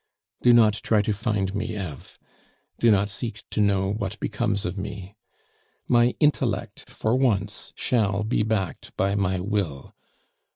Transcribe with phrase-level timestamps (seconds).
[0.41, 2.17] Do not try to find me, Eve;
[2.79, 5.15] do not seek to know what becomes of me.
[5.87, 9.93] My intellect for once shall be backed by my will.